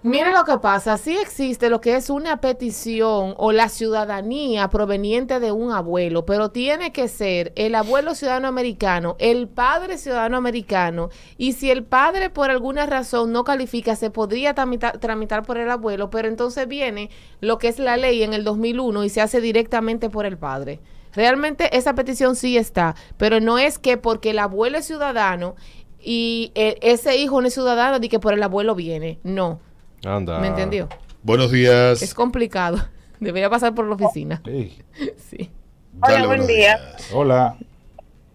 Mire 0.04 0.30
lo 0.30 0.44
que 0.44 0.58
pasa, 0.58 0.96
sí 0.96 1.18
existe 1.18 1.68
lo 1.68 1.80
que 1.80 1.96
es 1.96 2.08
una 2.08 2.40
petición 2.40 3.34
o 3.36 3.50
la 3.50 3.68
ciudadanía 3.68 4.68
proveniente 4.68 5.40
de 5.40 5.50
un 5.50 5.72
abuelo, 5.72 6.24
pero 6.24 6.50
tiene 6.50 6.92
que 6.92 7.08
ser 7.08 7.52
el 7.56 7.74
abuelo 7.74 8.14
ciudadano 8.14 8.46
americano, 8.46 9.16
el 9.18 9.48
padre 9.48 9.98
ciudadano 9.98 10.36
americano, 10.36 11.10
y 11.36 11.54
si 11.54 11.72
el 11.72 11.82
padre 11.82 12.30
por 12.30 12.48
alguna 12.48 12.86
razón 12.86 13.32
no 13.32 13.42
califica, 13.42 13.96
se 13.96 14.10
podría 14.10 14.54
tramitar, 14.54 14.98
tramitar 14.98 15.42
por 15.42 15.58
el 15.58 15.68
abuelo, 15.68 16.10
pero 16.10 16.28
entonces 16.28 16.68
viene 16.68 17.10
lo 17.40 17.58
que 17.58 17.66
es 17.66 17.80
la 17.80 17.96
ley 17.96 18.22
en 18.22 18.34
el 18.34 18.44
2001 18.44 19.02
y 19.02 19.08
se 19.08 19.20
hace 19.20 19.40
directamente 19.40 20.10
por 20.10 20.26
el 20.26 20.38
padre. 20.38 20.78
Realmente 21.14 21.76
esa 21.76 21.94
petición 21.94 22.36
sí 22.36 22.56
está, 22.56 22.94
pero 23.16 23.40
no 23.40 23.58
es 23.58 23.78
que 23.78 23.96
porque 23.96 24.30
el 24.30 24.38
abuelo 24.38 24.78
es 24.78 24.86
ciudadano 24.86 25.56
y 26.00 26.52
eh, 26.54 26.76
ese 26.82 27.16
hijo 27.16 27.40
no 27.40 27.48
es 27.48 27.54
ciudadano, 27.54 27.98
ni 27.98 28.08
que 28.08 28.18
por 28.18 28.34
el 28.34 28.42
abuelo 28.42 28.74
viene, 28.74 29.18
no. 29.22 29.60
Anda. 30.04 30.38
¿Me 30.38 30.48
entendió? 30.48 30.88
Buenos 31.22 31.50
días. 31.50 32.02
Es 32.02 32.14
complicado. 32.14 32.78
Debería 33.20 33.50
pasar 33.50 33.74
por 33.74 33.86
la 33.86 33.94
oficina. 33.94 34.42
Sí. 34.44 35.50
Hola, 36.00 36.26
buen 36.26 36.46
día. 36.46 36.76
días. 36.76 37.10
Hola. 37.12 37.56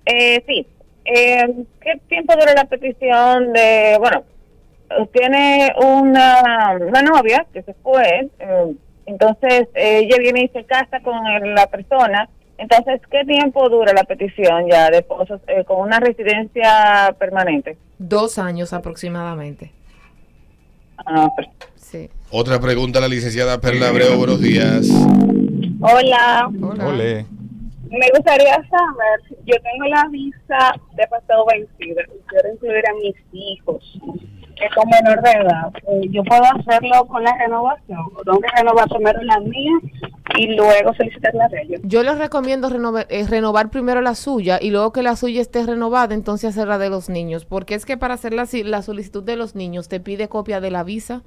Eh, 0.06 0.44
sí. 0.46 0.68
Eh, 1.06 1.66
¿Qué 1.82 2.02
tiempo 2.08 2.34
dura 2.34 2.54
la 2.54 2.66
petición 2.66 3.54
de, 3.54 3.98
bueno, 4.00 4.24
tiene 5.12 5.74
una, 5.78 6.78
una 6.80 7.02
novia 7.02 7.46
que 7.52 7.62
se 7.64 7.74
fue, 7.76 8.30
eh, 8.40 8.74
entonces 9.06 9.68
eh, 9.74 10.00
ella 10.00 10.18
viene 10.20 10.44
y 10.44 10.48
se 10.50 10.64
casa 10.64 11.02
con 11.02 11.16
la 11.56 11.68
persona, 11.68 12.30
entonces, 12.64 13.02
¿qué 13.12 13.24
tiempo 13.26 13.70
dura 13.70 13.94
la 13.94 14.04
petición 14.04 14.68
ya 14.70 14.90
de 14.90 15.00
esposos 15.00 15.42
eh, 15.48 15.64
con 15.66 15.82
una 15.82 16.00
residencia 16.00 17.16
permanente? 17.20 17.78
Dos 18.00 18.40
años 18.40 18.74
aproximadamente. 18.74 19.72
Ah, 20.98 21.28
perfecto. 21.36 21.68
Sí. 21.76 22.10
Otra 22.32 22.60
pregunta 22.60 23.00
a 23.00 23.02
la 23.02 23.08
licenciada 23.08 23.60
Perla 23.60 23.90
Abreu. 23.90 24.18
Buenos 24.18 24.40
días. 24.42 24.88
Hola, 25.82 26.50
Hola. 26.62 27.26
Me 27.90 28.10
gustaría 28.16 28.56
saber, 28.56 29.20
yo 29.46 29.56
tengo 29.62 29.86
la 29.88 30.08
visa 30.10 30.74
de 30.96 31.08
pasado 31.08 31.46
vencida, 31.46 32.02
y 32.02 32.28
quiero 32.28 32.54
incluir 32.54 32.84
a 32.90 32.94
mis 32.96 33.16
hijos, 33.34 34.00
que 34.56 34.68
con 34.74 34.90
menor 34.90 35.22
de 35.22 35.32
edad, 35.32 35.72
Eh, 35.90 36.08
¿yo 36.10 36.24
puedo 36.24 36.44
hacerlo 36.44 37.06
con 37.06 37.24
la 37.24 37.38
renovación? 37.38 38.00
¿O 38.16 38.24
tengo 38.24 38.40
que 38.40 38.48
renovar 38.58 38.88
primero 38.90 39.22
la 39.22 39.40
mía 39.42 39.74
y 40.38 40.48
luego 40.56 40.94
solicitar 40.96 41.34
la 41.36 41.48
de 41.48 41.62
ellos? 41.62 41.82
Yo 41.84 42.04
les 42.04 42.18
recomiendo 42.18 42.70
renovar, 42.70 43.08
eh, 43.10 43.26
renovar 43.28 43.70
primero 43.70 44.02
la 44.02 44.16
suya 44.16 44.60
y 44.62 44.72
luego 44.72 44.92
que 44.92 45.04
la 45.04 45.16
suya 45.16 45.42
esté 45.42 45.66
renovada, 45.66 46.14
entonces 46.14 46.50
hacer 46.50 46.68
la 46.68 46.78
de 46.78 46.90
los 46.90 47.10
niños. 47.10 47.46
Porque 47.46 47.76
es 47.76 47.86
que 47.86 47.98
para 47.98 48.16
hacer 48.16 48.34
la, 48.34 48.48
la 48.64 48.82
solicitud 48.82 49.24
de 49.24 49.36
los 49.36 49.56
niños 49.56 49.88
te 49.88 50.00
pide 50.00 50.30
copia 50.30 50.62
de 50.62 50.72
la 50.72 50.84
visa. 50.84 51.24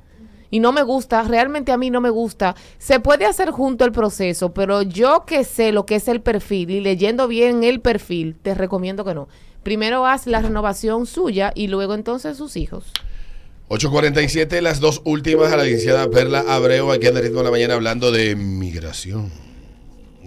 Y 0.48 0.60
no 0.60 0.70
me 0.70 0.82
gusta, 0.82 1.22
realmente 1.24 1.72
a 1.72 1.76
mí 1.76 1.90
no 1.90 2.00
me 2.00 2.10
gusta. 2.10 2.54
Se 2.78 3.00
puede 3.00 3.26
hacer 3.26 3.50
junto 3.50 3.84
el 3.84 3.90
proceso, 3.90 4.54
pero 4.54 4.82
yo 4.82 5.24
que 5.26 5.42
sé 5.42 5.72
lo 5.72 5.86
que 5.86 5.96
es 5.96 6.06
el 6.06 6.20
perfil 6.20 6.70
y 6.70 6.80
leyendo 6.80 7.26
bien 7.26 7.64
el 7.64 7.80
perfil, 7.80 8.36
te 8.40 8.54
recomiendo 8.54 9.04
que 9.04 9.14
no. 9.14 9.28
Primero 9.64 10.06
haz 10.06 10.28
la 10.28 10.40
renovación 10.40 11.06
suya 11.06 11.50
y 11.52 11.66
luego 11.66 11.94
entonces 11.94 12.36
sus 12.36 12.56
hijos. 12.56 12.92
8.47, 13.68 14.60
las 14.60 14.78
dos 14.80 15.00
últimas 15.04 15.52
a 15.52 15.56
la 15.56 15.64
licenciada 15.64 16.08
Perla 16.08 16.44
Abreu, 16.48 16.92
aquí 16.92 17.08
en 17.08 17.16
el 17.16 17.22
ritmo 17.24 17.38
de 17.38 17.44
la 17.44 17.50
mañana 17.50 17.74
hablando 17.74 18.12
de 18.12 18.36
migración. 18.36 19.30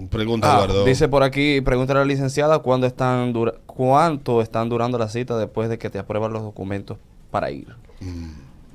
Pregunta, 0.10 0.52
Ah, 0.52 0.56
Eduardo. 0.58 0.86
dice 0.86 1.08
por 1.08 1.24
aquí, 1.24 1.62
pregúntale 1.62 2.00
a 2.00 2.04
la 2.04 2.08
licenciada 2.08 2.60
cuándo 2.60 2.86
están 2.88 3.32
dura- 3.34 3.56
cuánto 3.66 4.42
están 4.42 4.68
durando 4.70 4.98
la 4.98 5.08
cita 5.10 5.38
después 5.38 5.70
de 5.70 5.78
que 5.78 5.90
te 5.90 6.00
aprueban 6.00 6.34
los 6.34 6.42
documentos 6.44 6.98
para 7.32 7.52
ir. 7.52 7.68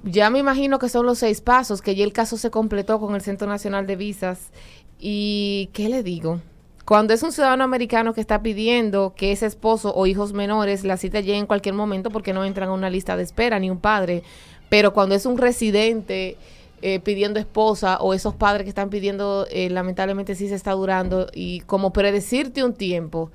Ya 0.03 0.29
me 0.31 0.39
imagino 0.39 0.79
que 0.79 0.89
son 0.89 1.05
los 1.07 1.19
seis 1.19 1.41
pasos, 1.41 1.81
que 1.83 1.95
ya 1.95 2.05
el 2.05 2.13
caso 2.13 2.37
se 2.39 2.51
completó 2.51 3.01
con 3.01 3.15
el 3.15 3.21
Centro 3.23 3.47
Nacional 3.49 3.87
de 3.87 3.97
Visas. 3.97 4.51
¿Y 4.99 5.71
qué 5.73 5.89
le 5.89 6.03
digo? 6.03 6.41
Cuando 6.85 7.15
es 7.15 7.23
un 7.23 7.33
ciudadano 7.33 7.65
americano 7.65 8.13
que 8.13 8.21
está 8.21 8.43
pidiendo 8.43 9.15
que 9.17 9.33
ese 9.33 9.47
esposo 9.47 9.95
o 9.95 10.07
hijos 10.07 10.35
menores 10.35 10.85
la 10.85 10.99
cita 10.99 11.21
llegue 11.21 11.39
en 11.39 11.47
cualquier 11.47 11.75
momento 11.75 12.11
porque 12.11 12.35
no 12.35 12.45
entran 12.45 12.69
a 12.69 12.73
una 12.75 12.91
lista 12.91 13.17
de 13.17 13.23
espera 13.23 13.59
ni 13.59 13.71
un 13.71 13.79
padre, 13.79 14.23
pero 14.75 14.93
cuando 14.93 15.15
es 15.15 15.25
un 15.25 15.39
residente 15.39 16.37
eh, 16.83 16.99
pidiendo 16.99 17.39
esposa 17.39 17.99
o 18.01 18.13
esos 18.13 18.35
padres 18.35 18.65
que 18.65 18.71
están 18.71 18.91
pidiendo, 18.91 19.47
eh, 19.49 19.71
lamentablemente 19.71 20.35
sí 20.35 20.49
se 20.49 20.57
está 20.57 20.73
durando 20.73 21.29
y 21.33 21.61
como 21.61 21.93
predecirte 21.93 22.65
un 22.65 22.75
tiempo. 22.75 23.31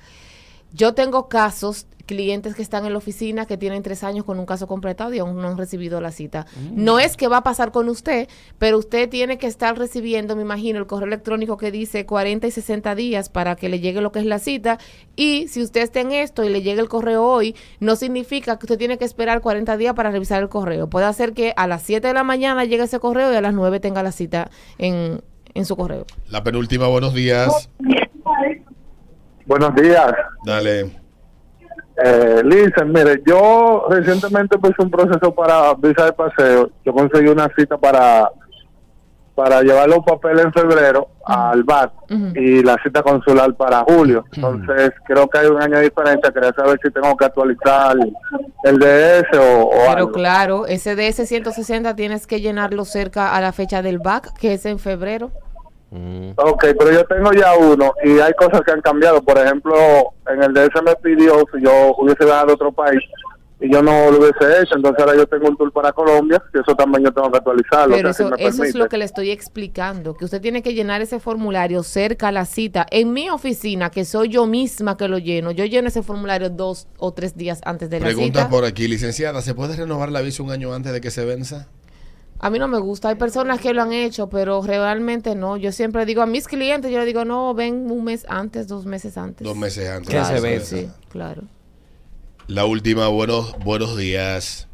Yo 0.74 0.94
tengo 0.94 1.30
casos, 1.30 1.88
clientes 2.10 2.56
que 2.56 2.64
están 2.64 2.88
en 2.88 2.94
la 2.94 2.98
oficina 2.98 3.46
que 3.46 3.56
tienen 3.56 3.84
tres 3.84 4.04
años 4.04 4.26
con 4.26 4.40
un 4.40 4.48
caso 4.48 4.66
completado 4.66 5.14
y 5.14 5.20
aún 5.20 5.40
no 5.40 5.48
han 5.48 5.60
recibido 5.60 6.02
la 6.02 6.12
cita. 6.12 6.48
No 6.74 6.98
es 6.98 7.16
que 7.16 7.28
va 7.28 7.38
a 7.38 7.44
pasar 7.44 7.72
con 7.72 7.88
usted, 7.88 8.28
pero 8.58 8.80
usted 8.80 9.08
tiene 9.10 9.38
que 9.38 9.46
estar 9.46 9.78
recibiendo, 9.78 10.36
me 10.36 10.42
imagino, 10.42 10.80
el 10.80 10.88
correo 10.88 11.06
electrónico 11.06 11.58
que 11.58 11.70
dice 11.70 12.08
40 12.08 12.48
y 12.48 12.52
60 12.52 12.96
días 12.96 13.30
para 13.30 13.56
que 13.56 13.70
le 13.70 13.80
llegue 13.80 14.02
lo 14.02 14.12
que 14.12 14.18
es 14.18 14.26
la 14.26 14.40
cita. 14.40 14.80
Y 15.16 15.48
si 15.50 15.62
usted 15.62 15.82
está 15.82 16.00
en 16.00 16.12
esto 16.12 16.44
y 16.44 16.50
le 16.50 16.64
llegue 16.64 16.82
el 16.82 16.90
correo 16.90 17.24
hoy, 17.24 17.56
no 17.80 17.96
significa 17.96 18.58
que 18.58 18.66
usted 18.66 18.80
tiene 18.80 18.98
que 18.98 19.06
esperar 19.06 19.42
40 19.42 19.78
días 19.78 19.94
para 19.94 20.10
revisar 20.10 20.42
el 20.42 20.50
correo. 20.50 20.90
Puede 20.90 21.06
hacer 21.06 21.34
que 21.34 21.54
a 21.58 21.68
las 21.68 21.84
7 21.84 22.08
de 22.08 22.14
la 22.16 22.24
mañana 22.24 22.66
llegue 22.66 22.86
ese 22.86 23.00
correo 23.00 23.32
y 23.32 23.36
a 23.36 23.42
las 23.42 23.54
9 23.54 23.80
tenga 23.80 24.02
la 24.02 24.12
cita 24.12 24.50
en, 24.80 25.22
en 25.54 25.66
su 25.66 25.76
correo. 25.76 26.08
La 26.28 26.44
penúltima, 26.44 26.88
buenos 26.88 27.14
días. 27.14 27.70
Buenos 29.50 29.74
días. 29.74 30.14
Dale. 30.46 30.96
Eh, 32.06 32.42
Listen, 32.46 32.92
mire, 32.94 33.20
yo 33.26 33.88
recientemente 33.90 34.56
empecé 34.56 34.76
un 34.84 34.92
proceso 34.92 35.34
para 35.34 35.74
visa 35.74 36.06
de 36.06 36.14
paseo. 36.14 36.70
Yo 36.86 36.94
conseguí 36.94 37.28
una 37.28 37.50
cita 37.58 37.76
para 37.78 38.30
para 39.34 39.62
llevar 39.62 39.88
los 39.88 40.00
papeles 40.00 40.44
en 40.46 40.52
febrero 40.52 41.08
al 41.26 41.64
BAC 41.64 41.92
Ujú. 42.12 42.32
y 42.36 42.62
la 42.62 42.76
cita 42.84 43.02
consular 43.02 43.54
para 43.56 43.86
julio. 43.86 44.26
Entonces, 44.34 44.92
creo 45.08 45.30
que 45.30 45.38
hay 45.38 45.48
un 45.48 45.62
año 45.62 45.78
de 45.78 45.84
diferencia. 45.84 46.30
Quería 46.30 46.52
saber 46.52 46.78
si 46.84 46.92
tengo 46.92 47.16
que 47.16 47.24
actualizar 47.24 47.96
el 48.66 48.78
DS 48.80 49.38
o, 49.40 49.62
o 49.64 49.70
Pero 49.72 49.92
algo. 49.98 50.12
claro, 50.12 50.68
ese 50.68 50.94
DS 50.98 51.26
160 51.26 51.96
tienes 51.96 52.28
que 52.28 52.42
llenarlo 52.42 52.84
cerca 52.84 53.34
a 53.34 53.40
la 53.40 53.54
fecha 53.54 53.82
del 53.82 54.00
BAC, 54.00 54.34
que 54.38 54.54
es 54.56 54.66
en 54.66 54.78
febrero. 54.78 55.32
Mm. 55.92 56.32
Ok, 56.36 56.66
pero 56.78 56.92
yo 56.92 57.04
tengo 57.06 57.32
ya 57.34 57.58
uno 57.58 57.94
y 58.04 58.20
hay 58.20 58.34
cosas 58.34 58.62
que 58.62 58.72
han 58.72 58.82
cambiado. 58.82 59.22
Por 59.22 59.38
ejemplo, 59.38 59.76
en 60.28 60.44
el 60.44 60.54
DS 60.54 60.82
me 60.84 60.96
pidió 60.96 61.44
si 61.54 61.64
yo 61.64 61.96
hubiese 61.98 62.26
viajado 62.26 62.52
a 62.52 62.54
otro 62.54 62.72
país 62.72 63.02
y 63.62 63.72
yo 63.72 63.82
no 63.82 64.12
lo 64.12 64.20
hubiese 64.20 64.62
hecho. 64.62 64.76
Entonces 64.76 65.00
ahora 65.00 65.18
yo 65.18 65.28
tengo 65.28 65.48
un 65.48 65.58
tour 65.58 65.72
para 65.72 65.92
Colombia 65.92 66.42
y 66.54 66.60
eso 66.60 66.76
también 66.76 67.04
yo 67.04 67.12
tengo 67.12 67.32
que 67.32 67.38
actualizarlo. 67.38 67.96
Pero 67.96 68.10
o 68.10 68.14
sea, 68.14 68.28
eso, 68.28 68.36
si 68.38 68.44
eso 68.44 68.64
es 68.64 68.76
lo 68.76 68.88
que 68.88 68.98
le 68.98 69.06
estoy 69.06 69.32
explicando, 69.32 70.16
que 70.16 70.26
usted 70.26 70.42
tiene 70.42 70.62
que 70.62 70.74
llenar 70.74 71.02
ese 71.02 71.20
formulario 71.20 71.84
cerca 71.84 72.30
a 72.30 72.32
la 72.32 72.46
cita. 72.46 72.86
En 72.92 73.12
mi 73.12 73.30
oficina, 73.30 73.90
que 73.90 74.06
soy 74.06 74.30
yo 74.30 74.46
misma 74.46 74.96
que 74.96 75.08
lo 75.08 75.18
lleno, 75.18 75.52
yo 75.52 75.66
lleno 75.66 75.88
ese 75.88 76.04
formulario 76.04 76.50
dos 76.50 76.88
o 76.98 77.14
tres 77.14 77.36
días 77.36 77.62
antes 77.66 77.90
de 77.90 78.00
la 78.00 78.06
Pregunta 78.06 78.40
cita. 78.42 78.50
por 78.50 78.64
aquí, 78.64 78.88
licenciada, 78.88 79.42
¿se 79.42 79.54
puede 79.54 79.76
renovar 79.76 80.12
la 80.12 80.22
visa 80.22 80.44
un 80.44 80.52
año 80.52 80.74
antes 80.74 80.94
de 80.94 81.02
que 81.02 81.12
se 81.12 81.26
venza? 81.26 81.68
A 82.42 82.50
mí 82.50 82.58
no 82.60 82.68
me 82.68 82.80
gusta. 82.80 83.10
Hay 83.10 83.16
personas 83.16 83.60
que 83.60 83.74
lo 83.74 83.82
han 83.82 83.92
hecho, 83.92 84.30
pero 84.30 84.62
realmente 84.62 85.36
no. 85.36 85.58
Yo 85.58 85.72
siempre 85.72 86.06
digo 86.06 86.22
a 86.22 86.26
mis 86.26 86.48
clientes, 86.48 86.90
yo 86.92 87.00
le 87.00 87.06
digo, 87.06 87.26
no, 87.26 87.54
ven 87.54 87.92
un 87.92 88.04
mes 88.06 88.26
antes, 88.30 88.68
dos 88.68 88.86
meses 88.86 89.18
antes. 89.18 89.46
Dos 89.46 89.58
meses 89.58 89.90
antes. 89.90 90.10
Sí, 90.66 90.90
claro. 91.10 91.44
La 92.48 92.66
última, 92.66 93.08
buenos, 93.10 93.56
buenos 93.64 93.98
días. 93.98 94.68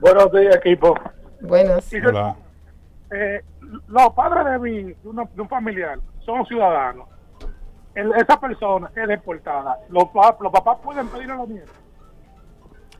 Buenos 0.00 0.30
días, 0.32 0.56
equipo. 0.56 0.94
Buenas. 1.40 1.88
Hola. 2.06 2.36
Eh, 3.10 3.40
los 3.88 4.12
padres 4.14 4.44
de, 4.52 4.58
mi, 4.58 4.82
de, 4.82 4.96
una- 5.04 5.24
de 5.34 5.40
un 5.42 5.48
familiar 5.48 5.98
son 6.24 6.44
ciudadanos. 6.46 7.08
El- 7.94 8.12
esa 8.12 8.38
persona 8.38 8.90
es 8.94 9.08
deportada. 9.08 9.78
Los, 9.88 10.04
los 10.40 10.52
papás 10.52 10.78
pueden 10.84 11.08
pedir 11.08 11.30
a 11.30 11.36
los 11.36 11.48
nietos. 11.48 11.74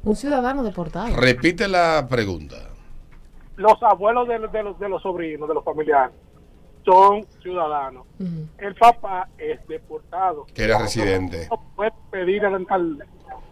Un 0.04 0.16
ciudadano 0.16 0.62
deportado. 0.62 1.14
Repite 1.16 1.68
la 1.68 2.06
pregunta. 2.08 2.56
Los 3.56 3.82
abuelos 3.82 4.28
de, 4.28 4.38
los- 4.38 4.52
de 4.52 4.62
los, 4.62 4.78
de 4.78 4.88
los 4.88 5.02
sobrinos, 5.02 5.48
de 5.48 5.54
los 5.54 5.64
familiares, 5.64 6.14
son 6.84 7.24
ciudadanos. 7.42 8.06
El 8.58 8.74
papá 8.76 9.28
es 9.38 9.58
deportado. 9.66 10.46
Que 10.54 10.64
era 10.64 10.78
residente. 10.78 11.48
No 11.50 11.60
puede 11.74 11.92
pedir 12.10 12.44
al, 12.46 12.64
al- 12.68 12.98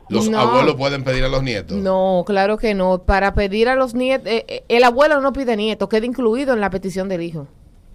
Los 0.08 0.28
No. 0.28 0.38
abuelos 0.38 0.75
pueden 0.76 1.02
pedir 1.04 1.25
a 1.25 1.28
los 1.28 1.42
nietos. 1.42 1.76
No, 1.78 2.23
claro 2.26 2.58
que 2.58 2.75
no. 2.75 2.99
Para 3.02 3.34
pedir 3.34 3.68
a 3.68 3.75
los 3.75 3.94
nietos, 3.94 4.26
eh, 4.28 4.44
eh, 4.49 4.64
el 4.68 4.84
abuelo 4.84 5.20
no 5.20 5.32
pide 5.32 5.56
nietos, 5.56 5.88
queda 5.88 6.06
incluido 6.06 6.52
en 6.54 6.61
la 6.61 6.70
petición 6.70 7.08
del 7.08 7.23
hijo. 7.23 7.46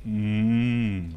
Mm. 0.03 1.09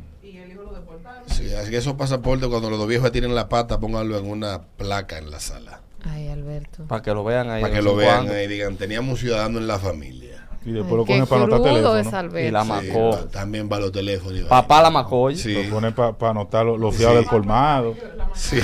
Sí, 1.26 1.52
así 1.54 1.70
que 1.70 1.78
esos 1.78 1.94
pasaportes, 1.94 2.48
cuando 2.48 2.68
los 2.68 2.78
dos 2.78 2.86
viejos 2.88 3.08
ya 3.08 3.12
tienen 3.12 3.34
la 3.34 3.48
pata, 3.48 3.80
pónganlo 3.80 4.18
en 4.18 4.28
una 4.30 4.62
placa 4.76 5.18
en 5.18 5.30
la 5.30 5.40
sala. 5.40 5.80
Ay, 6.04 6.28
Alberto. 6.28 6.84
Para 6.88 7.00
que 7.02 7.12
lo 7.14 7.24
vean 7.24 7.48
ahí. 7.48 7.62
Para 7.62 7.74
que 7.74 7.82
lo 7.82 7.96
vean 7.96 8.16
cuando. 8.24 8.34
ahí 8.34 8.44
y 8.44 8.48
digan, 8.48 8.76
teníamos 8.76 9.12
un 9.12 9.16
ciudadano 9.16 9.58
en 9.58 9.66
la 9.66 9.78
familia. 9.78 10.31
Y 10.64 10.72
después 10.72 10.92
lo 10.96 11.04
qué 11.04 11.12
ponen 11.14 11.26
para 11.26 11.42
anotar 11.44 11.62
teléfono. 11.62 12.38
Y 12.38 12.50
la 12.50 12.62
Sí, 12.62 12.68
macó. 12.68 13.10
va- 13.10 13.26
también 13.30 13.68
va 13.72 13.80
los 13.80 13.92
teléfonos. 13.92 14.40
Papá 14.42 14.82
la 14.82 14.90
macoy. 14.90 15.36
Sí, 15.36 15.64
Lo 15.64 15.70
ponen 15.74 15.92
para 15.94 16.30
anotar 16.30 16.64
los, 16.66 16.78
los 16.78 16.94
fiados 16.94 17.16
Sí. 17.16 17.20
del 17.20 17.28
colmado. 17.28 17.94
sí. 18.34 18.60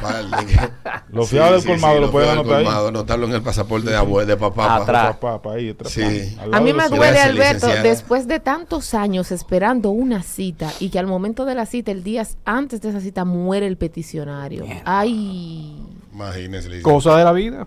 Vale. 0.00 0.28
Los 1.10 1.28
fiados 1.28 1.64
del 1.64 1.72
colmado 1.72 2.00
lo 2.00 2.10
pueden 2.10 2.30
anotar 2.30 2.58
ahí. 2.58 2.64
colmado, 2.64 2.88
anotarlo 2.88 3.26
en 3.26 3.32
el 3.34 3.42
pasaporte 3.42 3.90
de 3.90 3.96
abuelo, 3.96 4.26
de 4.26 4.36
papá. 4.38 4.76
Atrás. 4.76 5.16
Pa, 5.16 5.32
pa, 5.32 5.42
pa, 5.42 5.52
ahí, 5.54 5.70
atrás, 5.70 5.92
Sí. 5.92 6.34
pa, 6.50 6.56
A 6.56 6.60
mí 6.60 6.72
me 6.72 6.88
duele, 6.88 6.96
Gracias, 7.08 7.26
Alberto, 7.26 7.66
licenciada. 7.66 7.82
después 7.82 8.26
de 8.26 8.40
tantos 8.40 8.94
años 8.94 9.30
esperando 9.32 9.90
una 9.90 10.22
cita 10.22 10.70
y 10.80 10.88
que 10.88 10.98
al 10.98 11.06
momento 11.06 11.44
de 11.44 11.54
la 11.54 11.66
cita, 11.66 11.90
el 11.90 12.02
día 12.04 12.26
antes 12.46 12.80
de 12.80 12.88
esa 12.88 13.00
cita, 13.00 13.24
muere 13.26 13.66
el 13.66 13.76
peticionario. 13.76 14.64
Ay. 14.86 15.76
Imagínese. 16.14 16.80
Cosa 16.80 17.16
de 17.18 17.24
la 17.24 17.32
vida. 17.32 17.66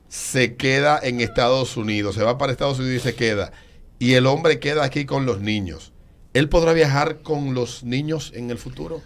se 0.07 0.55
queda 0.55 0.99
en 1.01 1.21
Estados 1.21 1.77
Unidos, 1.77 2.15
se 2.15 2.23
va 2.23 2.37
para 2.37 2.51
Estados 2.51 2.79
Unidos 2.79 2.97
y 2.97 3.09
se 3.09 3.15
queda, 3.15 3.51
y 3.99 4.13
el 4.13 4.25
hombre 4.27 4.59
queda 4.59 4.83
aquí 4.83 5.05
con 5.05 5.25
los 5.25 5.41
niños, 5.41 5.93
¿él 6.33 6.49
podrá 6.49 6.73
viajar 6.73 7.21
con 7.21 7.53
los 7.53 7.83
niños 7.83 8.31
en 8.35 8.49
el 8.51 8.57
futuro? 8.57 9.01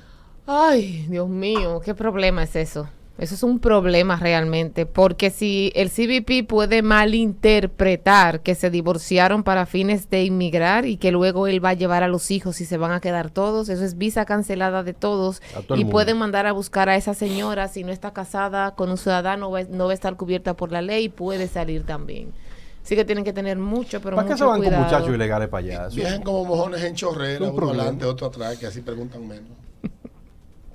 Ay, 0.46 1.06
Dios 1.10 1.30
mío, 1.30 1.82
¿qué 1.84 1.94
problema 1.96 2.44
es 2.44 2.56
eso? 2.56 2.90
Eso 3.20 3.36
es 3.36 3.44
un 3.44 3.60
problema 3.60 4.16
realmente, 4.16 4.86
porque 4.86 5.30
si 5.30 5.72
el 5.76 5.90
CBP 5.90 6.48
puede 6.48 6.82
malinterpretar 6.82 8.42
que 8.42 8.56
se 8.56 8.70
divorciaron 8.70 9.44
para 9.44 9.66
fines 9.66 10.10
de 10.10 10.24
inmigrar 10.24 10.86
y 10.86 10.98
que 10.98 11.12
luego 11.12 11.48
él 11.48 11.64
va 11.64 11.70
a 11.70 11.74
llevar 11.74 12.04
a 12.04 12.08
los 12.08 12.32
hijos 12.32 12.62
y 12.62 12.66
se 12.66 12.78
van 12.78 12.92
a 12.92 13.02
quedar 13.02 13.30
todos, 13.30 13.68
eso 13.70 13.84
es 13.84 13.98
visa 13.98 14.26
cancelada 14.26 14.84
de 14.84 14.94
todos 14.94 15.42
todo 15.42 15.76
y 15.78 15.86
pueden 15.92 16.18
mandar 16.18 16.46
a 16.46 16.52
buscar 16.52 16.88
a 16.90 16.96
esa 16.96 17.14
señora 17.14 17.68
si 17.68 17.84
no 17.84 17.92
está 17.92 18.12
casada 18.14 18.76
con 18.76 18.90
un 18.90 18.98
ciudadano 18.98 19.50
va- 19.50 19.64
no 19.64 19.86
va 19.86 19.92
a 19.92 19.94
estar 19.94 20.16
cubierta 20.18 20.54
por 20.56 20.72
la 20.72 20.82
ley, 20.82 21.10
puede 21.10 21.48
salir 21.48 21.84
también. 21.86 22.32
Así 22.84 22.96
que 22.96 23.06
tienen 23.06 23.24
que 23.24 23.34
tener 23.34 23.58
mucho, 23.58 24.00
pero 24.02 24.16
¿Para 24.16 24.28
qué 24.30 24.38
se 24.38 24.44
van 24.46 24.62
con 24.62 24.74
muchachos 24.74 25.10
ilegales 25.16 25.48
para 25.50 25.66
allá? 25.66 25.88
Viajan 25.90 26.22
como 26.24 26.46
mojones 26.46 26.84
en 26.84 26.96
chorrera, 26.96 27.46
Un 27.50 27.56
uno 27.56 27.70
adelante, 27.70 28.06
otro 28.06 28.28
atrás, 28.28 28.58
que 28.58 28.66
así 28.68 28.82
preguntan 28.82 29.28
menos. 29.28 29.50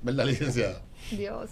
¿Verdad, 0.03 0.27
licenciada? 0.27 0.81
Dios. 1.11 1.51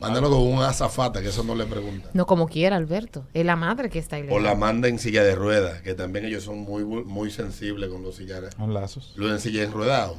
Mándalo 0.00 0.30
con 0.30 0.40
un 0.42 0.62
azafata, 0.62 1.22
que 1.22 1.28
eso 1.28 1.42
no 1.42 1.54
le 1.54 1.64
pregunta. 1.66 2.10
No 2.12 2.26
como 2.26 2.48
quiera, 2.48 2.76
Alberto. 2.76 3.24
Es 3.32 3.44
la 3.44 3.56
madre 3.56 3.88
que 3.88 3.98
está 3.98 4.16
ahí. 4.16 4.26
O 4.30 4.38
la 4.38 4.54
manda 4.54 4.88
en 4.88 4.98
silla 4.98 5.24
de 5.24 5.34
ruedas, 5.34 5.80
que 5.82 5.94
también 5.94 6.24
ellos 6.26 6.44
son 6.44 6.58
muy 6.58 6.84
muy 6.84 7.30
sensibles 7.30 7.88
con 7.88 8.02
los 8.02 8.16
sillares. 8.16 8.54
Con 8.54 8.74
lazos. 8.74 9.12
Lo 9.16 9.30
en 9.30 9.40
silla 9.40 9.62
enruedado. 9.62 10.16